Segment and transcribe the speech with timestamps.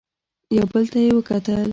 [0.57, 1.61] يو بل ته يې وکتل.